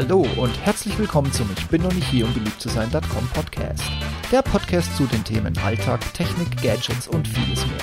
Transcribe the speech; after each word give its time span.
Hallo 0.00 0.24
und 0.36 0.56
herzlich 0.64 0.96
willkommen 0.96 1.32
zum 1.32 1.50
Ich 1.58 1.66
bin 1.66 1.82
noch 1.82 1.92
nicht 1.92 2.06
hier, 2.06 2.24
um 2.24 2.32
beliebt 2.32 2.60
zu 2.60 2.68
sein.com 2.68 3.28
Podcast. 3.34 3.82
Der 4.30 4.42
Podcast 4.42 4.96
zu 4.96 5.06
den 5.06 5.24
Themen 5.24 5.58
Alltag, 5.58 6.14
Technik, 6.14 6.62
Gadgets 6.62 7.08
und 7.08 7.26
vieles 7.26 7.66
mehr. 7.66 7.80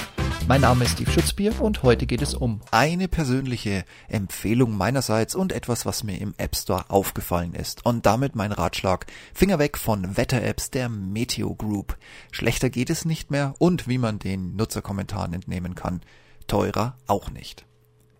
Mein 0.47 0.61
Name 0.61 0.85
ist 0.85 0.91
Steve 0.91 1.11
Schutzbier 1.11 1.59
und 1.59 1.83
heute 1.83 2.05
geht 2.05 2.21
es 2.21 2.33
um 2.33 2.61
eine 2.71 3.09
persönliche 3.09 3.83
Empfehlung 4.07 4.77
meinerseits 4.77 5.35
und 5.35 5.51
etwas, 5.51 5.85
was 5.85 6.05
mir 6.05 6.17
im 6.21 6.33
App 6.37 6.55
Store 6.55 6.85
aufgefallen 6.87 7.53
ist. 7.53 7.85
Und 7.85 8.05
damit 8.05 8.33
mein 8.33 8.53
Ratschlag, 8.53 9.07
Finger 9.33 9.59
weg 9.59 9.77
von 9.77 10.15
Wetter-Apps 10.15 10.71
der 10.71 10.87
Meteo 10.87 11.53
Group. 11.53 11.97
Schlechter 12.31 12.69
geht 12.69 12.89
es 12.89 13.03
nicht 13.03 13.29
mehr 13.29 13.55
und 13.59 13.89
wie 13.89 13.97
man 13.97 14.19
den 14.19 14.55
Nutzerkommentaren 14.55 15.33
entnehmen 15.33 15.75
kann, 15.75 15.99
teurer 16.47 16.95
auch 17.07 17.29
nicht. 17.29 17.65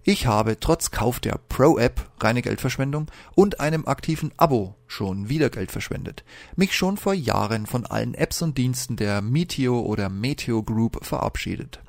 Ich 0.08 0.28
habe 0.28 0.60
trotz 0.60 0.92
Kauf 0.92 1.20
der 1.20 1.40
Pro-App 1.50 2.12
reine 2.20 2.44
Geldverschwendung 2.44 3.08
und 3.34 3.60
einem 3.60 3.88
aktiven 3.88 4.32
Abo 4.38 4.76
schon 4.86 5.30
wieder 5.30 5.50
Geld 5.50 5.72
verschwendet, 5.72 6.24
mich 6.56 6.76
schon 6.76 6.98
vor 6.98 7.16
Jahren 7.16 7.66
von 7.66 7.88
allen 7.88 8.14
Apps 8.14 8.44
und 8.44 8.56
Diensten 8.56 8.98
der 8.98 9.24
Meteo 9.24 9.80
oder 9.80 10.10
Meteo 10.10 10.62
Group 10.62 11.04
verabschiedet 11.04 11.80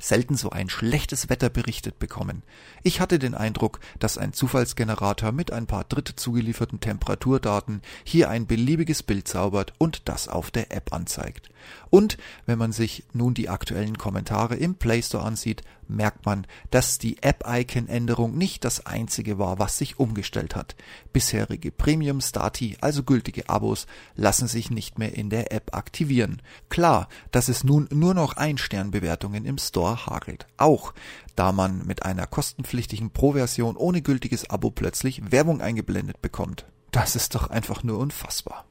selten 0.00 0.36
so 0.36 0.50
ein 0.50 0.68
schlechtes 0.68 1.28
Wetter 1.28 1.48
berichtet 1.48 1.98
bekommen. 1.98 2.42
Ich 2.82 3.00
hatte 3.00 3.18
den 3.18 3.34
Eindruck, 3.34 3.80
dass 3.98 4.18
ein 4.18 4.32
Zufallsgenerator 4.32 5.32
mit 5.32 5.52
ein 5.52 5.66
paar 5.66 5.84
dritte 5.84 6.16
zugelieferten 6.16 6.80
Temperaturdaten 6.80 7.82
hier 8.04 8.30
ein 8.30 8.46
beliebiges 8.46 9.02
Bild 9.02 9.28
zaubert 9.28 9.72
und 9.78 10.08
das 10.08 10.28
auf 10.28 10.50
der 10.50 10.72
App 10.72 10.92
anzeigt. 10.92 11.50
Und 11.90 12.16
wenn 12.46 12.58
man 12.58 12.72
sich 12.72 13.04
nun 13.12 13.34
die 13.34 13.48
aktuellen 13.48 13.98
Kommentare 13.98 14.56
im 14.56 14.76
Play 14.76 15.02
Store 15.02 15.24
ansieht, 15.24 15.62
merkt 15.88 16.24
man, 16.24 16.46
dass 16.70 16.98
die 16.98 17.20
App-Icon-Änderung 17.22 18.38
nicht 18.38 18.64
das 18.64 18.86
einzige 18.86 19.38
war, 19.38 19.58
was 19.58 19.76
sich 19.76 19.98
umgestellt 19.98 20.54
hat. 20.54 20.76
Bisherige 21.12 21.72
Premium-Stati, 21.72 22.78
also 22.80 23.02
gültige 23.02 23.48
Abos, 23.48 23.86
lassen 24.14 24.46
sich 24.46 24.70
nicht 24.70 24.98
mehr 24.98 25.14
in 25.14 25.30
der 25.30 25.52
App 25.52 25.74
aktivieren. 25.74 26.42
Klar, 26.68 27.08
dass 27.32 27.48
es 27.48 27.64
nun 27.64 27.88
nur 27.90 28.14
noch 28.14 28.34
Ein-Stern-Bewertungen 28.34 29.44
im 29.44 29.58
Store 29.58 29.89
hagelt. 29.96 30.46
Auch, 30.56 30.92
da 31.36 31.52
man 31.52 31.86
mit 31.86 32.04
einer 32.04 32.26
kostenpflichtigen 32.26 33.10
Pro-Version 33.10 33.76
ohne 33.76 34.02
gültiges 34.02 34.48
Abo 34.50 34.70
plötzlich 34.70 35.30
Werbung 35.30 35.60
eingeblendet 35.60 36.20
bekommt. 36.22 36.66
Das 36.90 37.16
ist 37.16 37.34
doch 37.34 37.50
einfach 37.50 37.82
nur 37.82 37.98
unfassbar. 37.98 38.64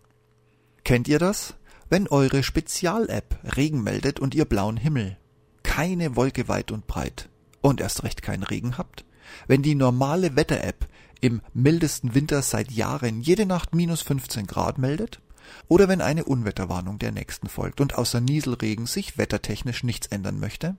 Kennt 0.84 1.08
ihr 1.08 1.20
das? 1.20 1.56
Wenn 1.90 2.08
eure 2.08 2.44
Spezial-App 2.44 3.40
Regen 3.56 3.82
meldet 3.82 4.20
und 4.20 4.36
ihr 4.36 4.46
blauen 4.46 4.78
Himmel, 4.78 5.18
keine 5.64 6.16
Wolke 6.16 6.48
weit 6.48 6.72
und 6.72 6.88
breit 6.88 7.30
und 7.62 7.82
erst 7.82 8.04
recht 8.04 8.22
keinen 8.22 8.44
Regen 8.44 8.78
habt? 8.78 9.06
Wenn 9.48 9.62
die 9.62 9.76
normale 9.76 10.36
Wetter-App 10.36 10.88
im 11.22 11.42
mildesten 11.54 12.16
Winter 12.16 12.42
seit 12.42 12.72
Jahren 12.72 13.22
jede 13.22 13.46
Nacht 13.46 13.74
minus 13.74 14.02
15 14.02 14.48
Grad 14.48 14.78
meldet? 14.78 15.20
Oder 15.68 15.88
wenn 15.88 16.02
eine 16.02 16.26
Unwetterwarnung 16.26 17.00
der 17.00 17.12
nächsten 17.12 17.48
folgt 17.48 17.82
und 17.82 17.98
außer 17.98 18.22
Nieselregen 18.22 18.86
sich 18.86 19.18
wettertechnisch 19.18 19.84
nichts 19.84 20.08
ändern 20.08 20.40
möchte? 20.40 20.76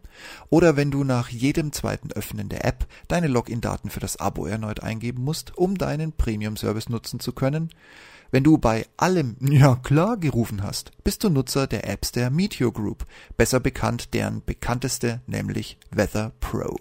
Oder 0.49 0.77
wenn 0.77 0.91
du 0.91 1.05
nach 1.05 1.29
jedem 1.29 1.73
zweiten 1.73 2.12
Öffnen 2.12 2.49
der 2.49 2.65
App 2.65 2.87
deine 3.09 3.29
Login-Daten 3.29 3.91
für 3.91 4.01
das 4.01 4.19
Abo 4.19 4.47
erneut 4.47 4.83
eingeben 4.83 5.23
musst, 5.23 5.57
um 5.57 5.79
deinen 5.79 6.12
Premium-Service 6.12 6.89
nutzen 6.89 7.21
zu 7.21 7.33
können? 7.33 7.71
Wenn 8.31 8.45
du 8.45 8.59
bei 8.59 8.87
allem 8.97 9.37
Ja 9.41 9.75
klar 9.77 10.17
gerufen 10.17 10.62
hast, 10.62 10.93
bist 11.03 11.25
du 11.25 11.31
Nutzer 11.31 11.67
der 11.67 11.89
Apps 11.89 12.12
der 12.12 12.31
Meteor 12.31 12.73
Group, 12.73 13.05
besser 13.37 13.59
bekannt 13.59 14.15
deren 14.15 14.45
bekannteste, 14.45 15.21
nämlich 15.27 15.79
Weather 15.91 16.33
Pro. 16.39 16.77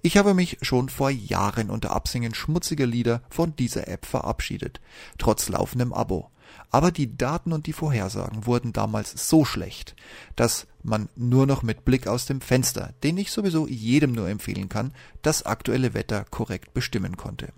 Ich 0.00 0.18
habe 0.18 0.34
mich 0.34 0.58
schon 0.60 0.90
vor 0.90 1.08
Jahren 1.08 1.70
unter 1.70 1.92
Absingen 1.92 2.34
schmutziger 2.34 2.86
Lieder 2.86 3.22
von 3.30 3.56
dieser 3.56 3.88
App 3.88 4.04
verabschiedet, 4.04 4.82
trotz 5.16 5.48
laufendem 5.48 5.92
Abo. 5.94 6.30
Aber 6.70 6.90
die 6.90 7.16
Daten 7.16 7.52
und 7.52 7.66
die 7.66 7.72
Vorhersagen 7.72 8.46
wurden 8.46 8.72
damals 8.72 9.28
so 9.28 9.44
schlecht, 9.44 9.94
dass 10.36 10.66
man 10.82 11.08
nur 11.16 11.46
noch 11.46 11.62
mit 11.62 11.84
Blick 11.84 12.06
aus 12.06 12.26
dem 12.26 12.40
Fenster, 12.40 12.94
den 13.02 13.16
ich 13.16 13.30
sowieso 13.30 13.66
jedem 13.66 14.12
nur 14.12 14.28
empfehlen 14.28 14.68
kann, 14.68 14.92
das 15.22 15.44
aktuelle 15.44 15.94
Wetter 15.94 16.24
korrekt 16.30 16.74
bestimmen 16.74 17.16
konnte. 17.16 17.52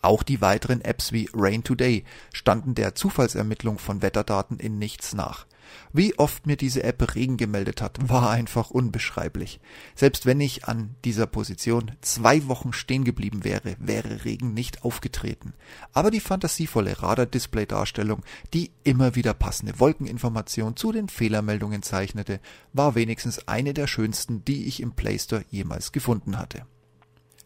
Auch 0.00 0.22
die 0.22 0.40
weiteren 0.40 0.80
Apps 0.80 1.12
wie 1.12 1.28
Rain 1.34 1.64
Today 1.64 2.04
standen 2.32 2.74
der 2.74 2.94
Zufallsermittlung 2.94 3.78
von 3.78 4.00
Wetterdaten 4.02 4.58
in 4.58 4.78
nichts 4.78 5.14
nach. 5.14 5.46
Wie 5.92 6.18
oft 6.18 6.46
mir 6.46 6.56
diese 6.56 6.82
App 6.82 7.14
Regen 7.14 7.36
gemeldet 7.36 7.82
hat, 7.82 7.98
war 8.08 8.30
einfach 8.30 8.70
unbeschreiblich. 8.70 9.60
Selbst 9.94 10.26
wenn 10.26 10.40
ich 10.40 10.66
an 10.66 10.94
dieser 11.04 11.26
Position 11.26 11.92
zwei 12.00 12.46
Wochen 12.46 12.72
stehen 12.72 13.04
geblieben 13.04 13.44
wäre, 13.44 13.76
wäre 13.78 14.24
Regen 14.24 14.54
nicht 14.54 14.84
aufgetreten. 14.84 15.54
Aber 15.92 16.10
die 16.10 16.20
fantasievolle 16.20 17.02
Radar-Display-Darstellung, 17.02 18.22
die 18.54 18.70
immer 18.84 19.14
wieder 19.14 19.34
passende 19.34 19.78
Wolkeninformation 19.78 20.76
zu 20.76 20.92
den 20.92 21.08
Fehlermeldungen 21.08 21.82
zeichnete, 21.82 22.40
war 22.72 22.94
wenigstens 22.94 23.46
eine 23.48 23.74
der 23.74 23.86
schönsten, 23.86 24.44
die 24.44 24.66
ich 24.66 24.80
im 24.80 24.92
Play 24.92 25.18
Store 25.18 25.44
jemals 25.50 25.92
gefunden 25.92 26.38
hatte. 26.38 26.64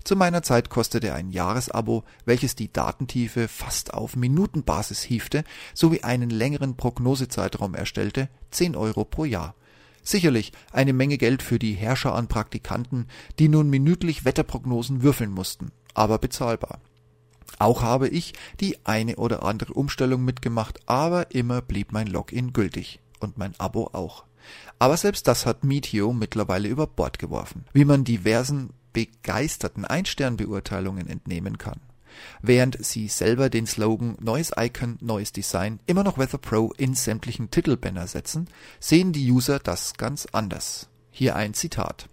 Zu 0.05 0.17
meiner 0.17 0.43
Zeit 0.43 0.69
kostete 0.69 1.15
ein 1.15 1.31
Jahresabo, 1.31 2.05
welches 2.25 2.57
die 2.57 2.73
Datentiefe 2.73 3.47
fast 3.47 3.95
auf 3.95 4.17
Minutenbasis 4.17 5.03
hiefte, 5.03 5.45
sowie 5.75 6.03
einen 6.03 6.31
längeren 6.31 6.77
Prognosezeitraum 6.77 7.75
erstellte, 7.75 8.29
10 8.51 8.75
Euro 8.75 9.05
pro 9.05 9.25
Jahr. 9.25 9.55
Sicherlich 10.03 10.53
eine 10.73 10.93
Menge 10.93 11.19
Geld 11.19 11.43
für 11.43 11.61
die 11.61 11.75
Herrscher 11.75 12.15
an 12.15 12.27
Praktikanten, 12.27 13.07
die 13.39 13.49
nun 13.49 13.71
minütlich 13.71 14.25
Wetterprognosen 14.25 15.03
würfeln 15.03 15.31
mussten, 15.31 15.71
aber 15.95 16.19
bezahlbar. 16.19 16.81
Auch 17.61 17.83
habe 17.83 18.09
ich 18.09 18.33
die 18.59 18.85
eine 18.85 19.17
oder 19.17 19.45
andere 19.45 19.73
Umstellung 19.75 20.25
mitgemacht, 20.25 20.81
aber 20.87 21.33
immer 21.33 21.63
blieb 21.63 21.93
mein 21.93 22.09
Login 22.09 22.53
gültig 22.53 22.99
und 23.21 23.39
mein 23.39 23.55
Abo 23.61 23.91
auch. 23.93 24.25
Aber 24.81 24.97
selbst 24.97 25.29
das 25.29 25.47
hat 25.47 25.63
Meteor 25.63 26.13
mittlerweile 26.13 26.67
über 26.67 26.89
Bord 26.89 27.21
geworfen, 27.21 27.65
wie 27.73 27.85
man 27.85 28.03
diversen 28.03 28.71
begeisterten 28.93 29.85
Ein-Stern-Beurteilungen 29.85 31.09
entnehmen 31.09 31.59
kann. 31.59 31.81
Während 32.43 32.85
sie 32.85 33.09
selber 33.09 33.49
den 33.49 33.67
Slogan 33.67 34.17
Neues 34.21 34.53
Icon, 34.57 34.99
neues 35.01 35.33
Design 35.33 35.81
immer 35.87 36.05
noch 36.05 36.19
Weather 36.19 36.39
Pro 36.39 36.73
in 36.77 36.95
sämtlichen 36.95 37.51
Titelbanner 37.51 38.07
setzen, 38.07 38.49
sehen 38.81 39.13
die 39.13 39.31
User 39.31 39.59
das 39.59 39.95
ganz 39.95 40.27
anders. 40.33 40.89
Hier 41.11 41.37
ein 41.37 41.55
Zitat. 41.55 42.09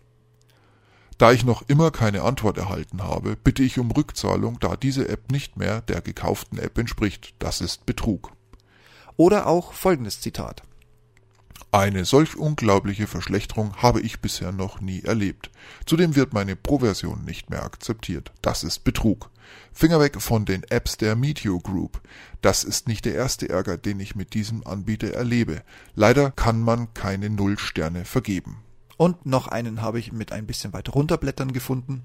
Da 1.17 1.33
ich 1.33 1.43
noch 1.43 1.63
immer 1.67 1.91
keine 1.91 2.21
Antwort 2.21 2.57
erhalten 2.57 3.03
habe, 3.03 3.35
bitte 3.35 3.61
ich 3.61 3.77
um 3.77 3.91
Rückzahlung, 3.91 4.57
da 4.61 4.77
diese 4.77 5.09
App 5.09 5.31
nicht 5.31 5.57
mehr 5.57 5.81
der 5.81 5.99
gekauften 5.99 6.57
App 6.59 6.77
entspricht. 6.77 7.35
Das 7.39 7.59
ist 7.59 7.85
Betrug. 7.85 8.31
Oder 9.17 9.47
auch 9.47 9.73
folgendes 9.73 10.21
Zitat. 10.21 10.63
Eine 11.71 12.05
solch 12.05 12.35
unglaubliche 12.35 13.05
Verschlechterung 13.05 13.75
habe 13.77 14.01
ich 14.01 14.21
bisher 14.21 14.51
noch 14.51 14.81
nie 14.81 15.03
erlebt. 15.03 15.51
Zudem 15.85 16.15
wird 16.15 16.33
meine 16.33 16.55
Pro-Version 16.55 17.23
nicht 17.25 17.49
mehr 17.49 17.63
akzeptiert. 17.63 18.31
Das 18.41 18.63
ist 18.63 18.83
Betrug. 18.83 19.29
Finger 19.71 19.99
weg 19.99 20.19
von 20.19 20.45
den 20.45 20.63
Apps 20.63 20.97
der 20.97 21.15
Meteor 21.15 21.59
Group. 21.61 22.01
Das 22.41 22.63
ist 22.63 22.87
nicht 22.87 23.05
der 23.05 23.15
erste 23.15 23.49
Ärger, 23.49 23.77
den 23.77 23.99
ich 23.99 24.15
mit 24.15 24.33
diesem 24.33 24.65
Anbieter 24.65 25.13
erlebe. 25.13 25.61
Leider 25.95 26.31
kann 26.31 26.61
man 26.61 26.93
keine 26.93 27.29
Null-Sterne 27.29 28.05
vergeben. 28.05 28.63
Und 28.97 29.25
noch 29.25 29.47
einen 29.47 29.81
habe 29.81 29.99
ich 29.99 30.11
mit 30.11 30.31
ein 30.31 30.45
bisschen 30.45 30.73
weiter 30.73 30.91
runterblättern 30.93 31.53
gefunden. 31.53 32.03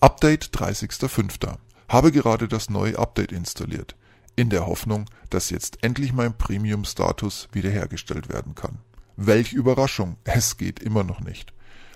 Update 0.00 0.50
30.05. 0.54 1.56
Habe 1.88 2.12
gerade 2.12 2.48
das 2.48 2.68
neue 2.70 2.98
Update 2.98 3.32
installiert. 3.32 3.96
In 4.36 4.50
der 4.50 4.66
Hoffnung, 4.66 5.06
dass 5.30 5.50
jetzt 5.50 5.82
endlich 5.82 6.12
mein 6.12 6.36
Premium-Status 6.36 7.48
wiederhergestellt 7.52 8.28
werden 8.28 8.54
kann. 8.54 8.78
Welch 9.16 9.54
Überraschung, 9.54 10.16
es 10.24 10.58
geht 10.58 10.78
immer 10.78 11.02
noch 11.02 11.20
nicht. 11.20 11.54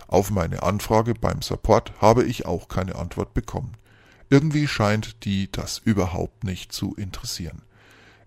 Auf 0.08 0.30
meine 0.30 0.62
Anfrage 0.62 1.14
beim 1.14 1.42
Support 1.42 1.92
habe 2.00 2.24
ich 2.24 2.46
auch 2.46 2.68
keine 2.68 2.96
Antwort 2.96 3.34
bekommen. 3.34 3.76
Irgendwie 4.30 4.66
scheint 4.66 5.24
die 5.24 5.52
das 5.52 5.78
überhaupt 5.78 6.44
nicht 6.44 6.72
zu 6.72 6.94
interessieren. 6.96 7.62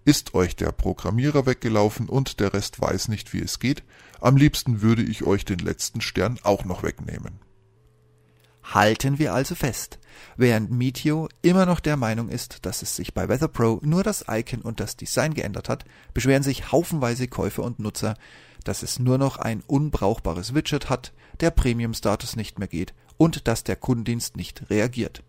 Ist 0.06 0.34
euch 0.34 0.56
der 0.56 0.72
Programmierer 0.72 1.46
weggelaufen 1.46 2.08
und 2.08 2.40
der 2.40 2.54
Rest 2.54 2.80
weiß 2.80 3.08
nicht, 3.08 3.34
wie 3.34 3.42
es 3.42 3.60
geht? 3.60 3.84
Am 4.22 4.38
liebsten 4.38 4.82
würde 4.82 5.02
ich 5.02 5.24
euch 5.24 5.44
den 5.44 5.60
letzten 5.60 6.02
Stern 6.02 6.40
auch 6.44 6.66
noch 6.66 6.84
wegnehmen. 6.84 7.40
Halten 8.64 9.18
wir 9.18 9.34
also 9.34 9.56
fest. 9.56 10.00
Während 10.38 10.72
Meteor 10.72 11.30
immer 11.42 11.66
noch 11.66 11.80
der 11.80 11.98
Meinung 11.98 12.30
ist, 12.30 12.66
dass 12.66 12.82
es 12.82 12.96
sich 12.96 13.14
bei 13.14 13.30
Weather 13.30 13.48
Pro 13.48 13.80
nur 13.84 14.04
das 14.04 14.26
Icon 14.30 14.62
und 14.62 14.80
das 14.80 14.96
Design 14.96 15.34
geändert 15.34 15.70
hat, 15.70 15.86
beschweren 16.14 16.44
sich 16.44 16.72
haufenweise 16.72 17.28
Käufer 17.28 17.64
und 17.64 17.80
Nutzer, 17.80 18.16
dass 18.64 18.84
es 18.84 19.00
nur 19.00 19.18
noch 19.18 19.38
ein 19.38 19.64
unbrauchbares 19.68 20.54
Widget 20.54 20.90
hat, 20.90 21.14
der 21.40 21.52
Premium-Status 21.52 22.36
nicht 22.36 22.60
mehr 22.60 22.68
geht 22.68 22.94
und 23.18 23.48
dass 23.48 23.64
der 23.64 23.76
Kundendienst 23.76 24.38
nicht 24.38 24.70
reagiert. 24.70 25.24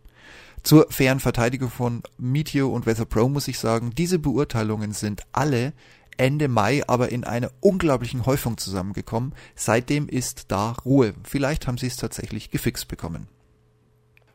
Zur 0.62 0.86
fairen 0.90 1.20
Verteidigung 1.20 1.70
von 1.70 2.02
Meteor 2.16 2.72
und 2.72 2.86
Weather 2.86 3.04
Pro 3.04 3.28
muss 3.28 3.48
ich 3.48 3.58
sagen, 3.58 3.92
diese 3.94 4.18
Beurteilungen 4.18 4.92
sind 4.92 5.22
alle 5.32 5.74
Ende 6.16 6.48
Mai 6.48 6.82
aber 6.86 7.10
in 7.10 7.24
einer 7.24 7.50
unglaublichen 7.60 8.24
Häufung 8.24 8.56
zusammengekommen. 8.56 9.34
Seitdem 9.54 10.08
ist 10.08 10.46
da 10.48 10.72
Ruhe. 10.84 11.14
Vielleicht 11.24 11.66
haben 11.66 11.78
sie 11.78 11.88
es 11.88 11.96
tatsächlich 11.96 12.50
gefixt 12.50 12.88
bekommen. 12.88 13.28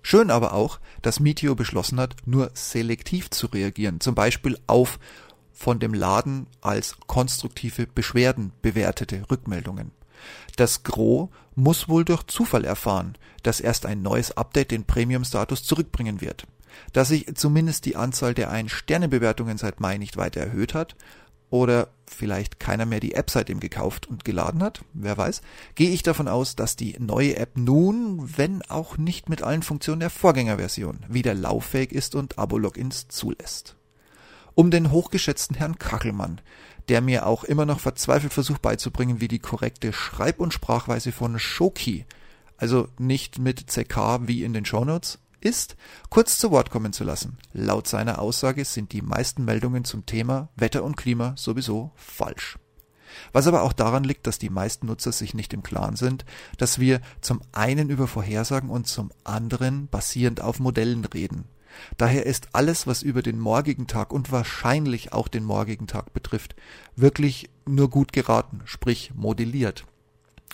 Schön 0.01 0.31
aber 0.31 0.53
auch, 0.53 0.79
dass 1.01 1.19
Meteor 1.19 1.55
beschlossen 1.55 1.99
hat, 1.99 2.15
nur 2.25 2.51
selektiv 2.53 3.29
zu 3.29 3.47
reagieren, 3.47 3.99
zum 3.99 4.15
Beispiel 4.15 4.57
auf 4.67 4.99
von 5.51 5.79
dem 5.79 5.93
Laden 5.93 6.47
als 6.61 6.95
konstruktive 7.07 7.85
Beschwerden 7.85 8.53
bewertete 8.61 9.29
Rückmeldungen. 9.29 9.91
Das 10.55 10.83
Gros 10.83 11.29
muss 11.55 11.89
wohl 11.89 12.05
durch 12.05 12.23
Zufall 12.23 12.63
erfahren, 12.63 13.17
dass 13.43 13.59
erst 13.59 13.85
ein 13.85 14.01
neues 14.01 14.35
Update 14.37 14.71
den 14.71 14.85
Premium-Status 14.85 15.63
zurückbringen 15.63 16.21
wird. 16.21 16.45
Da 16.93 17.03
sich 17.03 17.35
zumindest 17.35 17.85
die 17.85 17.97
Anzahl 17.97 18.33
der 18.33 18.51
Ein-Sterne-Bewertungen 18.51 19.57
seit 19.57 19.81
Mai 19.81 19.97
nicht 19.97 20.15
weiter 20.15 20.39
erhöht 20.39 20.73
hat, 20.73 20.95
oder 21.49 21.89
vielleicht 22.05 22.59
keiner 22.59 22.85
mehr 22.85 22.99
die 22.99 23.13
App 23.13 23.29
seitdem 23.29 23.59
gekauft 23.59 24.07
und 24.07 24.25
geladen 24.25 24.63
hat, 24.63 24.83
wer 24.93 25.17
weiß, 25.17 25.41
gehe 25.75 25.89
ich 25.89 26.03
davon 26.03 26.27
aus, 26.27 26.55
dass 26.55 26.75
die 26.75 26.95
neue 26.99 27.37
App 27.37 27.57
nun, 27.57 28.37
wenn 28.37 28.61
auch 28.63 28.97
nicht 28.97 29.29
mit 29.29 29.43
allen 29.43 29.63
Funktionen 29.63 29.99
der 29.99 30.09
Vorgängerversion, 30.09 31.05
wieder 31.07 31.33
lauffähig 31.33 31.91
ist 31.91 32.15
und 32.15 32.37
Abo-Logins 32.37 33.07
zulässt. 33.07 33.75
Um 34.55 34.71
den 34.71 34.91
hochgeschätzten 34.91 35.55
Herrn 35.55 35.79
Kachelmann, 35.79 36.41
der 36.89 37.01
mir 37.01 37.25
auch 37.27 37.43
immer 37.43 37.65
noch 37.65 37.79
verzweifelt 37.79 38.33
versucht 38.33 38.61
beizubringen, 38.61 39.21
wie 39.21 39.27
die 39.27 39.39
korrekte 39.39 39.93
Schreib- 39.93 40.39
und 40.39 40.53
Sprachweise 40.53 41.11
von 41.11 41.39
Shoki, 41.39 42.05
also 42.57 42.89
nicht 42.97 43.39
mit 43.39 43.67
CK 43.67 44.27
wie 44.27 44.43
in 44.43 44.53
den 44.53 44.65
Shownotes, 44.65 45.19
ist, 45.41 45.75
kurz 46.09 46.37
zu 46.37 46.51
Wort 46.51 46.69
kommen 46.69 46.93
zu 46.93 47.03
lassen. 47.03 47.37
Laut 47.53 47.87
seiner 47.87 48.19
Aussage 48.19 48.65
sind 48.65 48.91
die 48.93 49.01
meisten 49.01 49.45
Meldungen 49.45 49.85
zum 49.85 50.05
Thema 50.05 50.49
Wetter 50.55 50.83
und 50.83 50.97
Klima 50.97 51.33
sowieso 51.37 51.91
falsch. 51.95 52.57
Was 53.33 53.47
aber 53.47 53.63
auch 53.63 53.73
daran 53.73 54.03
liegt, 54.03 54.27
dass 54.27 54.39
die 54.39 54.49
meisten 54.49 54.87
Nutzer 54.87 55.11
sich 55.11 55.33
nicht 55.33 55.53
im 55.53 55.63
Klaren 55.63 55.95
sind, 55.95 56.25
dass 56.57 56.79
wir 56.79 57.01
zum 57.21 57.41
einen 57.51 57.89
über 57.89 58.07
Vorhersagen 58.07 58.69
und 58.69 58.87
zum 58.87 59.11
anderen 59.23 59.87
basierend 59.87 60.41
auf 60.41 60.59
Modellen 60.59 61.05
reden. 61.05 61.45
Daher 61.97 62.25
ist 62.25 62.49
alles, 62.53 62.87
was 62.87 63.03
über 63.03 63.21
den 63.21 63.39
morgigen 63.39 63.87
Tag 63.87 64.11
und 64.11 64.31
wahrscheinlich 64.31 65.13
auch 65.13 65.27
den 65.27 65.43
morgigen 65.43 65.87
Tag 65.87 66.13
betrifft, 66.13 66.55
wirklich 66.95 67.49
nur 67.67 67.89
gut 67.89 68.11
geraten, 68.11 68.61
sprich 68.65 69.11
modelliert, 69.15 69.85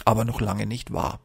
aber 0.04 0.26
noch 0.26 0.42
lange 0.42 0.66
nicht 0.66 0.92
wahr. 0.92 1.20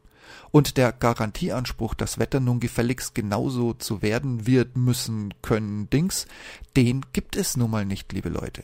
Und 0.51 0.77
der 0.77 0.91
Garantieanspruch, 0.91 1.93
das 1.93 2.19
Wetter 2.19 2.39
nun 2.39 2.59
gefälligst 2.59 3.15
genauso 3.15 3.73
zu 3.73 4.01
werden 4.01 4.45
wird 4.47 4.77
müssen 4.77 5.33
können 5.41 5.89
Dings, 5.89 6.27
den 6.75 7.05
gibt 7.13 7.35
es 7.35 7.57
nun 7.57 7.71
mal 7.71 7.85
nicht, 7.85 8.11
liebe 8.13 8.29
Leute. 8.29 8.63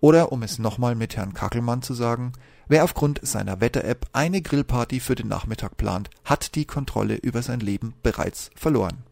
Oder 0.00 0.32
um 0.32 0.42
es 0.42 0.58
nochmal 0.58 0.94
mit 0.94 1.16
Herrn 1.16 1.34
Kackelmann 1.34 1.82
zu 1.82 1.94
sagen, 1.94 2.32
wer 2.66 2.84
aufgrund 2.84 3.20
seiner 3.22 3.60
Wetter-App 3.60 4.08
eine 4.12 4.42
Grillparty 4.42 5.00
für 5.00 5.14
den 5.14 5.28
Nachmittag 5.28 5.76
plant, 5.76 6.10
hat 6.24 6.54
die 6.54 6.64
Kontrolle 6.64 7.16
über 7.16 7.42
sein 7.42 7.60
Leben 7.60 7.94
bereits 8.02 8.50
verloren. 8.54 9.04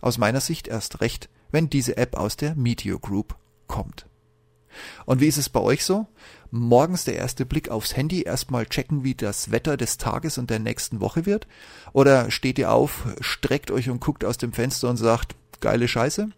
Aus 0.00 0.18
meiner 0.18 0.40
Sicht 0.40 0.68
erst 0.68 1.00
recht, 1.00 1.28
wenn 1.50 1.70
diese 1.70 1.96
App 1.96 2.16
aus 2.16 2.36
der 2.36 2.54
Meteor 2.54 3.00
Group 3.00 3.36
kommt. 3.66 4.06
Und 5.06 5.20
wie 5.20 5.26
ist 5.26 5.38
es 5.38 5.48
bei 5.48 5.60
euch 5.60 5.84
so? 5.84 6.06
Morgens 6.50 7.04
der 7.04 7.16
erste 7.16 7.46
Blick 7.46 7.68
aufs 7.68 7.96
Handy, 7.96 8.22
erstmal 8.22 8.66
checken, 8.66 9.04
wie 9.04 9.14
das 9.14 9.50
Wetter 9.50 9.76
des 9.76 9.98
Tages 9.98 10.38
und 10.38 10.50
der 10.50 10.58
nächsten 10.58 11.00
Woche 11.00 11.26
wird? 11.26 11.46
Oder 11.92 12.30
steht 12.30 12.58
ihr 12.58 12.72
auf, 12.72 13.06
streckt 13.20 13.70
euch 13.70 13.88
und 13.88 14.00
guckt 14.00 14.24
aus 14.24 14.38
dem 14.38 14.52
Fenster 14.52 14.88
und 14.90 14.96
sagt, 14.96 15.36
geile 15.60 15.86
Scheiße? 15.86 16.30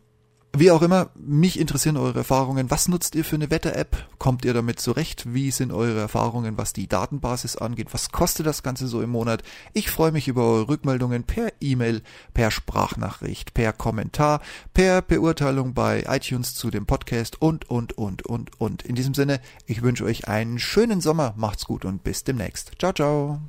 Wie 0.54 0.70
auch 0.70 0.82
immer, 0.82 1.08
mich 1.14 1.58
interessieren 1.58 1.96
eure 1.96 2.18
Erfahrungen. 2.18 2.70
Was 2.70 2.86
nutzt 2.86 3.14
ihr 3.14 3.24
für 3.24 3.36
eine 3.36 3.50
Wetter-App? 3.50 3.96
Kommt 4.18 4.44
ihr 4.44 4.52
damit 4.52 4.80
zurecht? 4.80 5.32
Wie 5.32 5.50
sind 5.50 5.72
eure 5.72 5.98
Erfahrungen, 5.98 6.58
was 6.58 6.74
die 6.74 6.86
Datenbasis 6.86 7.56
angeht? 7.56 7.88
Was 7.92 8.12
kostet 8.12 8.44
das 8.44 8.62
Ganze 8.62 8.86
so 8.86 9.00
im 9.00 9.08
Monat? 9.08 9.42
Ich 9.72 9.90
freue 9.90 10.12
mich 10.12 10.28
über 10.28 10.44
eure 10.44 10.68
Rückmeldungen 10.68 11.24
per 11.24 11.54
E-Mail, 11.62 12.02
per 12.34 12.50
Sprachnachricht, 12.50 13.54
per 13.54 13.72
Kommentar, 13.72 14.42
per 14.74 15.00
Beurteilung 15.00 15.72
bei 15.72 16.04
iTunes 16.06 16.54
zu 16.54 16.70
dem 16.70 16.84
Podcast 16.84 17.40
und, 17.40 17.70
und, 17.70 17.96
und, 17.96 18.26
und, 18.26 18.60
und. 18.60 18.82
In 18.82 18.94
diesem 18.94 19.14
Sinne, 19.14 19.40
ich 19.64 19.80
wünsche 19.80 20.04
euch 20.04 20.28
einen 20.28 20.58
schönen 20.58 21.00
Sommer, 21.00 21.32
macht's 21.38 21.64
gut 21.64 21.86
und 21.86 22.04
bis 22.04 22.24
demnächst. 22.24 22.72
Ciao, 22.78 22.92
ciao. 22.92 23.40